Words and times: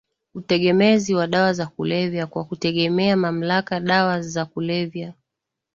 utegemezi 0.33 1.15
wa 1.15 1.27
dawa 1.27 1.53
za 1.53 1.65
kulevyaKwa 1.67 2.43
kutegemea 2.43 3.15
mamlaka 3.17 3.79
dawa 3.79 4.21
za 4.21 4.45
kulevya 4.45 5.13